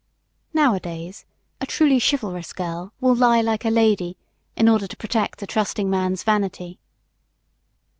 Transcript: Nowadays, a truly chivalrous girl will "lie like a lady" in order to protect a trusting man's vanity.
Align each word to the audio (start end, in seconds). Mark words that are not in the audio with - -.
Nowadays, 0.55 1.25
a 1.59 1.67
truly 1.67 1.99
chivalrous 1.99 2.53
girl 2.53 2.91
will 2.99 3.13
"lie 3.13 3.41
like 3.41 3.65
a 3.65 3.69
lady" 3.69 4.17
in 4.55 4.67
order 4.67 4.87
to 4.87 4.97
protect 4.97 5.43
a 5.43 5.45
trusting 5.45 5.91
man's 5.91 6.23
vanity. 6.23 6.79